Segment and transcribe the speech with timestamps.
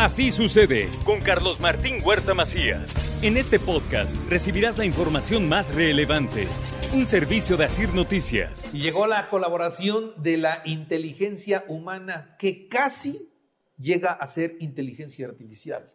[0.00, 3.22] Así sucede con Carlos Martín Huerta Macías.
[3.22, 6.48] En este podcast recibirás la información más relevante.
[6.94, 8.74] Un servicio de Asir Noticias.
[8.74, 13.30] Y llegó la colaboración de la inteligencia humana que casi
[13.76, 15.90] llega a ser inteligencia artificial.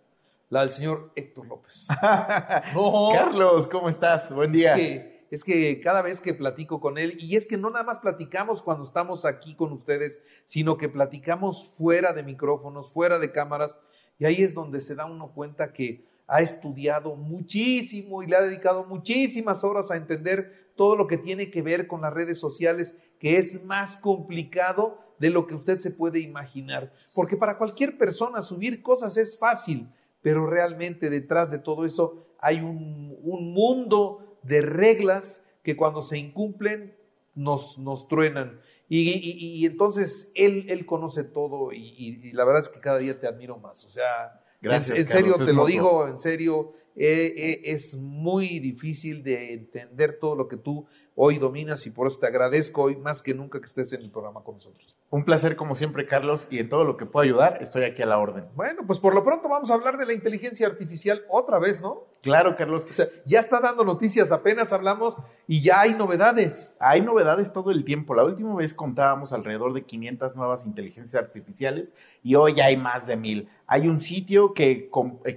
[0.50, 1.88] La del señor Héctor López.
[2.76, 3.10] No.
[3.12, 4.32] Carlos, ¿cómo estás?
[4.32, 4.76] Buen día.
[4.76, 7.84] Es que, es que cada vez que platico con él, y es que no nada
[7.84, 13.34] más platicamos cuando estamos aquí con ustedes, sino que platicamos fuera de micrófonos, fuera de
[13.34, 13.78] cámaras,
[14.18, 18.44] y ahí es donde se da uno cuenta que ha estudiado muchísimo y le ha
[18.44, 22.98] dedicado muchísimas horas a entender todo lo que tiene que ver con las redes sociales,
[23.20, 26.94] que es más complicado de lo que usted se puede imaginar.
[27.14, 29.90] Porque para cualquier persona subir cosas es fácil,
[30.22, 36.18] pero realmente detrás de todo eso hay un, un mundo de reglas que cuando se
[36.18, 36.96] incumplen
[37.34, 38.60] nos, nos truenan.
[38.88, 43.00] Y, y, y entonces él, él conoce todo y, y, la verdad es que cada
[43.00, 43.84] día te admiro más.
[43.84, 47.96] O sea, Gracias, en, en serio, Carlos, te lo digo, en serio, eh, eh, es
[47.96, 50.86] muy difícil de entender todo lo que tú
[51.16, 54.12] hoy dominas y por eso te agradezco hoy más que nunca que estés en el
[54.12, 54.96] programa con nosotros.
[55.10, 58.06] Un placer como siempre, Carlos, y en todo lo que pueda ayudar, estoy aquí a
[58.06, 58.46] la orden.
[58.56, 62.04] Bueno, pues por lo pronto vamos a hablar de la inteligencia artificial otra vez, ¿no?
[62.22, 62.88] Claro, Carlos.
[62.90, 65.16] O sea, ya está dando noticias, apenas hablamos
[65.48, 66.76] y ya hay novedades.
[66.80, 68.16] Hay novedades todo el tiempo.
[68.16, 71.94] La última vez contábamos alrededor de 500 nuevas inteligencias artificiales
[72.24, 73.50] y hoy ya hay más de mil.
[73.68, 74.90] Hay un sitio que,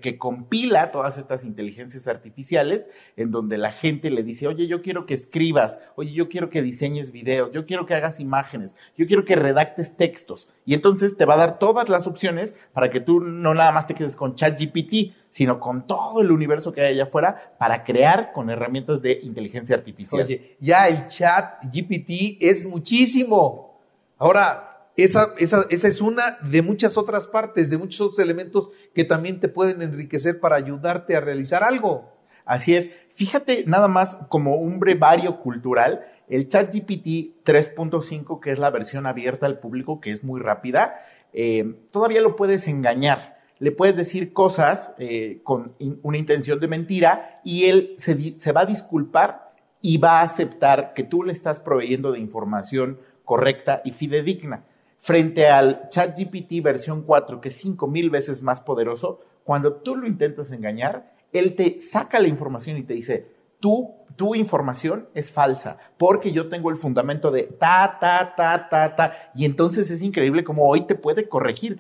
[0.03, 5.07] que compila todas estas inteligencias artificiales en donde la gente le dice, oye, yo quiero
[5.07, 9.25] que escribas, oye, yo quiero que diseñes videos, yo quiero que hagas imágenes, yo quiero
[9.25, 10.51] que redactes textos.
[10.67, 13.87] Y entonces te va a dar todas las opciones para que tú no nada más
[13.87, 18.33] te quedes con ChatGPT, sino con todo el universo que hay allá afuera para crear
[18.33, 20.23] con herramientas de inteligencia artificial.
[20.23, 23.81] Oye, ya el chat GPT es muchísimo.
[24.19, 24.68] Ahora,
[25.05, 29.39] esa, esa, esa es una de muchas otras partes, de muchos otros elementos que también
[29.39, 32.13] te pueden enriquecer para ayudarte a realizar algo.
[32.45, 32.91] Así es.
[33.15, 39.47] Fíjate nada más como un brevario cultural, el ChatGPT 3.5, que es la versión abierta
[39.47, 41.01] al público, que es muy rápida,
[41.33, 43.39] eh, todavía lo puedes engañar.
[43.61, 48.63] Le puedes decir cosas eh, con una intención de mentira y él se, se va
[48.63, 53.91] a disculpar y va a aceptar que tú le estás proveyendo de información correcta y
[53.91, 54.65] fidedigna.
[55.01, 60.51] Frente al ChatGPT versión 4, que es 5000 veces más poderoso, cuando tú lo intentas
[60.53, 63.27] engañar, él te saca la información y te dice,
[63.61, 68.97] tú, tu información es falsa, porque yo tengo el fundamento de ta, ta, ta, ta,
[68.97, 71.79] ta, y entonces es increíble como hoy te puede corregir.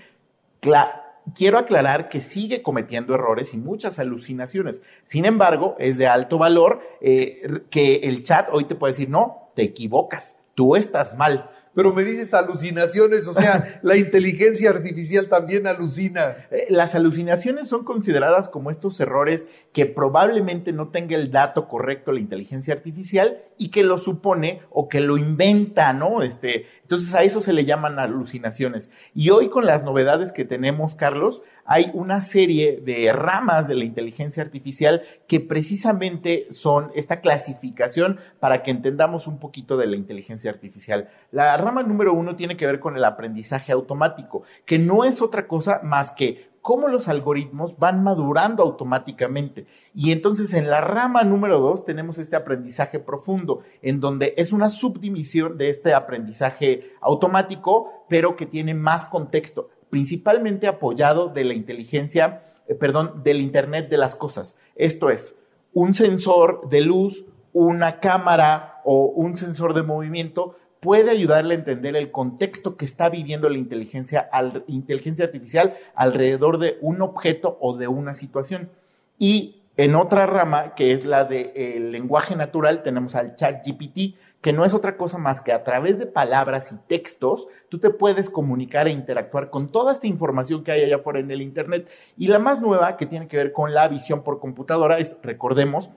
[1.34, 4.82] Quiero aclarar que sigue cometiendo errores y muchas alucinaciones.
[5.04, 9.50] Sin embargo, es de alto valor eh, que el chat hoy te puede decir, no,
[9.54, 11.50] te equivocas, tú estás mal.
[11.78, 16.34] Pero me dices alucinaciones, o sea, la inteligencia artificial también alucina.
[16.50, 22.10] Eh, Las alucinaciones son consideradas como estos errores que probablemente no tenga el dato correcto
[22.10, 26.24] la inteligencia artificial y que lo supone o que lo inventa, ¿no?
[26.24, 28.90] Este, entonces a eso se le llaman alucinaciones.
[29.14, 33.84] Y hoy con las novedades que tenemos, Carlos, hay una serie de ramas de la
[33.84, 40.50] inteligencia artificial que precisamente son esta clasificación para que entendamos un poquito de la inteligencia
[40.50, 41.10] artificial.
[41.30, 45.46] La rama número uno tiene que ver con el aprendizaje automático, que no es otra
[45.46, 49.66] cosa más que cómo los algoritmos van madurando automáticamente.
[49.94, 54.70] Y entonces en la rama número dos tenemos este aprendizaje profundo, en donde es una
[54.70, 62.42] subdivisión de este aprendizaje automático, pero que tiene más contexto, principalmente apoyado de la inteligencia,
[62.68, 64.56] eh, perdón, del Internet de las cosas.
[64.76, 65.34] Esto es,
[65.72, 71.96] un sensor de luz, una cámara o un sensor de movimiento puede ayudarle a entender
[71.96, 77.76] el contexto que está viviendo la inteligencia, al- inteligencia artificial alrededor de un objeto o
[77.76, 78.70] de una situación.
[79.18, 84.52] Y en otra rama, que es la del lenguaje natural, tenemos al chat GPT, que
[84.52, 88.30] no es otra cosa más que a través de palabras y textos, tú te puedes
[88.30, 91.90] comunicar e interactuar con toda esta información que hay allá afuera en el Internet.
[92.16, 95.90] Y la más nueva, que tiene que ver con la visión por computadora, es, recordemos,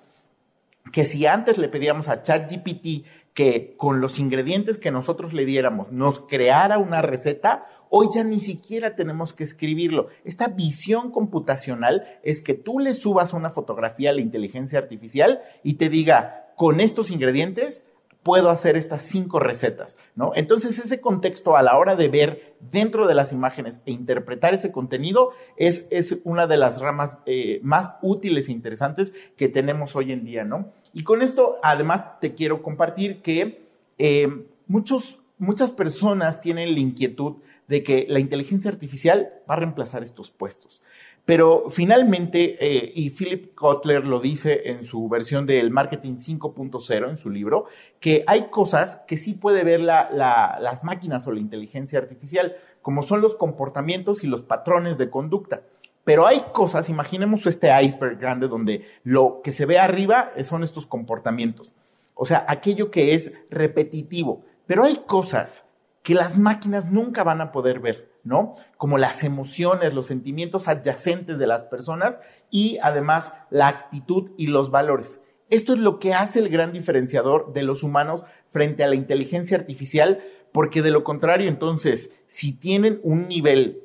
[0.92, 5.92] que si antes le pedíamos a ChatGPT que con los ingredientes que nosotros le diéramos
[5.92, 10.08] nos creara una receta, Hoy ya ni siquiera tenemos que escribirlo.
[10.24, 15.74] Esta visión computacional es que tú le subas una fotografía a la inteligencia artificial y
[15.74, 17.86] te diga, con estos ingredientes
[18.24, 20.32] puedo hacer estas cinco recetas, ¿no?
[20.36, 24.72] Entonces ese contexto a la hora de ver dentro de las imágenes e interpretar ese
[24.72, 30.12] contenido es, es una de las ramas eh, más útiles e interesantes que tenemos hoy
[30.12, 30.72] en día, ¿no?
[30.94, 34.28] Y con esto además te quiero compartir que eh,
[34.68, 40.30] muchos, muchas personas tienen la inquietud de que la inteligencia artificial va a reemplazar estos
[40.30, 40.84] puestos.
[41.26, 47.18] Pero finalmente, eh, y Philip Kotler lo dice en su versión del Marketing 5.0, en
[47.18, 47.66] su libro,
[48.00, 53.22] que hay cosas que sí puede ver las máquinas o la inteligencia artificial, como son
[53.22, 55.62] los comportamientos y los patrones de conducta.
[56.04, 60.88] Pero hay cosas, imaginemos este iceberg grande donde lo que se ve arriba son estos
[60.88, 61.72] comportamientos,
[62.16, 64.44] o sea, aquello que es repetitivo.
[64.66, 65.64] Pero hay cosas
[66.04, 68.11] que las máquinas nunca van a poder ver.
[68.24, 68.56] ¿No?
[68.78, 72.20] Como las emociones, los sentimientos adyacentes de las personas
[72.50, 75.22] y además la actitud y los valores.
[75.50, 79.58] Esto es lo que hace el gran diferenciador de los humanos frente a la inteligencia
[79.58, 80.20] artificial,
[80.54, 83.84] porque de lo contrario, entonces, si tienen un nivel,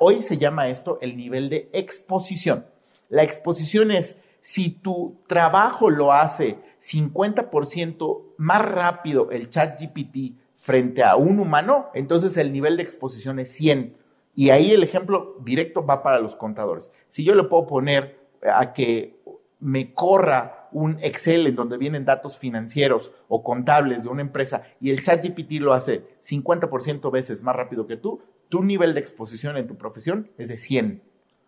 [0.00, 2.66] hoy se llama esto el nivel de exposición.
[3.08, 10.38] La exposición es si tu trabajo lo hace 50% más rápido el chat GPT
[10.68, 13.96] frente a un humano, entonces el nivel de exposición es 100.
[14.34, 16.92] Y ahí el ejemplo directo va para los contadores.
[17.08, 19.18] Si yo le puedo poner a que
[19.60, 24.90] me corra un Excel en donde vienen datos financieros o contables de una empresa y
[24.90, 28.20] el chat GPT lo hace 50% veces más rápido que tú,
[28.50, 31.02] tu nivel de exposición en tu profesión es de 100.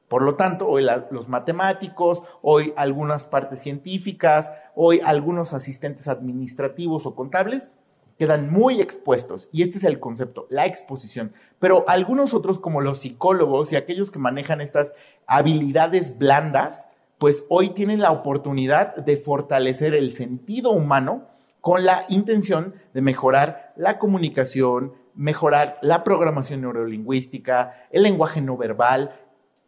[0.08, 7.14] Por lo tanto, hoy los matemáticos, hoy algunas partes científicas, hoy algunos asistentes administrativos o
[7.14, 7.72] contables
[8.20, 9.48] quedan muy expuestos.
[9.50, 11.32] Y este es el concepto, la exposición.
[11.58, 14.92] Pero algunos otros, como los psicólogos y aquellos que manejan estas
[15.26, 21.28] habilidades blandas, pues hoy tienen la oportunidad de fortalecer el sentido humano
[21.62, 29.18] con la intención de mejorar la comunicación, mejorar la programación neurolingüística, el lenguaje no verbal.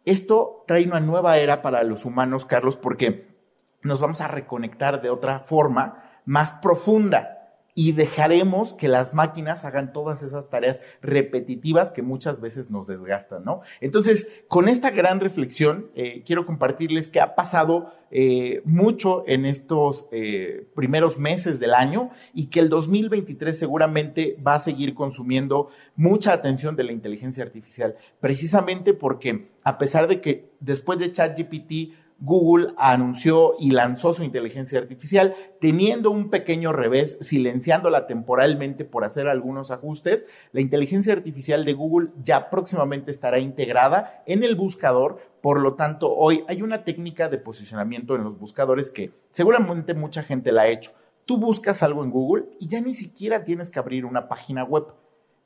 [0.05, 3.33] Esto trae una nueva era para los humanos, Carlos, porque
[3.81, 7.32] nos vamos a reconectar de otra forma más profunda
[7.75, 13.43] y dejaremos que las máquinas hagan todas esas tareas repetitivas que muchas veces nos desgastan,
[13.43, 13.61] ¿no?
[13.81, 20.07] Entonces, con esta gran reflexión, eh, quiero compartirles que ha pasado eh, mucho en estos
[20.11, 26.31] eh, primeros meses del año y que el 2023 seguramente va a seguir consumiendo mucha
[26.31, 32.73] atención de la inteligencia artificial, precisamente porque a pesar de que después de ChatGPT Google
[32.77, 39.71] anunció y lanzó su inteligencia artificial, teniendo un pequeño revés, silenciándola temporalmente por hacer algunos
[39.71, 40.25] ajustes.
[40.51, 45.19] La inteligencia artificial de Google ya próximamente estará integrada en el buscador.
[45.41, 50.23] Por lo tanto, hoy hay una técnica de posicionamiento en los buscadores que seguramente mucha
[50.23, 50.91] gente la ha hecho.
[51.25, 54.85] Tú buscas algo en Google y ya ni siquiera tienes que abrir una página web.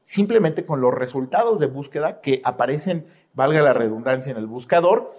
[0.03, 5.13] Simplemente con los resultados de búsqueda que aparecen, valga la redundancia, en el buscador,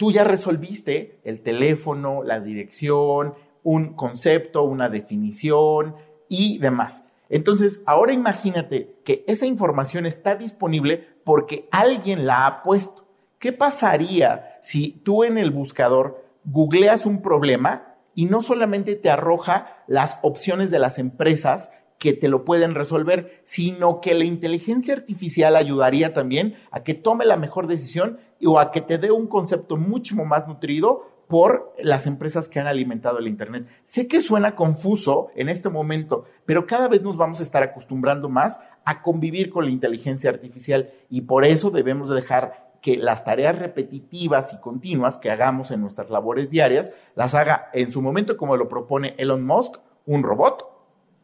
[0.00, 5.94] tú ya resolviste el teléfono, la dirección, un concepto, una definición
[6.26, 7.04] y demás.
[7.28, 13.04] Entonces, ahora imagínate que esa información está disponible porque alguien la ha puesto.
[13.38, 19.84] ¿Qué pasaría si tú en el buscador googleas un problema y no solamente te arroja
[19.86, 25.54] las opciones de las empresas que te lo pueden resolver, sino que la inteligencia artificial
[25.54, 29.76] ayudaría también a que tome la mejor decisión o a que te dé un concepto
[29.76, 33.68] mucho más nutrido por las empresas que han alimentado el Internet.
[33.84, 38.30] Sé que suena confuso en este momento, pero cada vez nos vamos a estar acostumbrando
[38.30, 43.58] más a convivir con la inteligencia artificial y por eso debemos dejar que las tareas
[43.58, 48.56] repetitivas y continuas que hagamos en nuestras labores diarias las haga en su momento como
[48.56, 49.76] lo propone Elon Musk,
[50.06, 50.66] un robot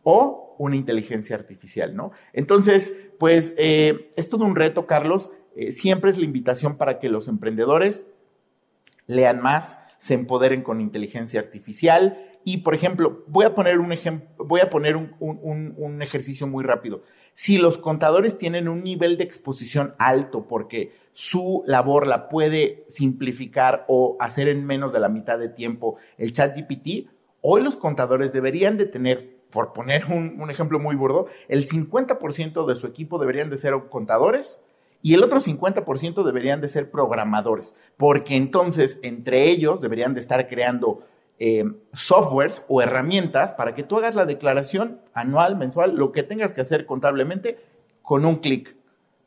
[0.03, 2.13] o una inteligencia artificial, ¿no?
[2.33, 5.31] Entonces, pues eh, es todo un reto, Carlos.
[5.57, 8.07] Eh, siempre es la invitación para que los emprendedores
[9.07, 12.19] lean más, se empoderen con inteligencia artificial.
[12.45, 13.93] Y, por ejemplo, voy a poner un
[14.39, 17.03] voy a poner un, un ejercicio muy rápido.
[17.35, 23.85] Si los contadores tienen un nivel de exposición alto porque su labor la puede simplificar
[23.89, 27.11] o hacer en menos de la mitad de tiempo el chat GPT,
[27.43, 32.75] hoy los contadores deberían de tener por poner un, ejemplo muy burdo, el 50% de
[32.75, 34.63] su equipo deberían de ser contadores
[35.03, 40.49] y el otro 50% deberían de ser programadores, porque entonces entre ellos deberían de estar
[40.49, 41.05] creando
[41.39, 46.55] eh, softwares o herramientas para que tú hagas la declaración anual, mensual, lo que tengas
[46.55, 47.59] que hacer contablemente
[48.03, 48.77] con un clic.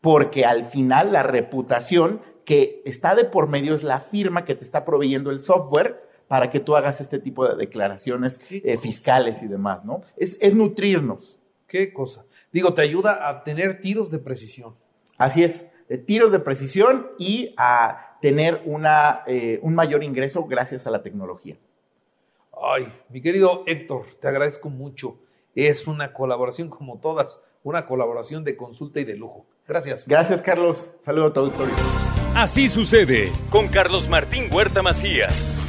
[0.01, 4.63] porque al final la reputación que está de por medio es la firma que te
[4.63, 9.47] está proveyendo el software para que tú hagas este tipo de declaraciones eh, fiscales y
[9.47, 10.03] demás, ¿no?
[10.15, 11.39] Es, es nutrirnos.
[11.67, 12.23] Qué cosa.
[12.53, 14.75] Digo, te ayuda a tener tiros de precisión.
[15.17, 20.85] Así es, de tiros de precisión y a tener una, eh, un mayor ingreso gracias
[20.85, 21.57] a la tecnología.
[22.61, 25.17] Ay, mi querido Héctor, te agradezco mucho.
[25.55, 29.47] Es una colaboración como todas, una colaboración de consulta y de lujo.
[29.67, 30.07] Gracias.
[30.07, 30.91] Gracias, Carlos.
[31.01, 31.73] Saludo a tu auditorio.
[32.35, 35.68] Así sucede con Carlos Martín Huerta Macías.